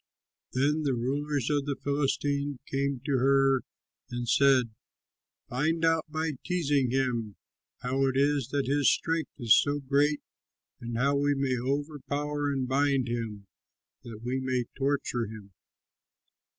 Then 0.53 0.81
the 0.81 0.95
rulers 0.95 1.51
of 1.51 1.67
the 1.67 1.75
Philistines 1.75 2.57
came 2.65 3.01
to 3.05 3.19
her 3.19 3.61
and 4.09 4.27
said, 4.27 4.71
"Find 5.47 5.85
out 5.85 6.05
by 6.09 6.31
teasing 6.43 6.89
him 6.89 7.35
how 7.81 8.07
it 8.07 8.17
is 8.17 8.47
that 8.47 8.65
his 8.65 8.91
strength 8.91 9.29
is 9.37 9.55
so 9.55 9.79
great 9.79 10.21
and 10.79 10.97
how 10.97 11.17
we 11.17 11.35
may 11.35 11.55
overpower 11.55 12.51
and 12.51 12.67
bind 12.67 13.07
him 13.09 13.45
that 14.03 14.21
we 14.23 14.39
may 14.39 14.65
torture 14.75 15.27
him. 15.27 15.51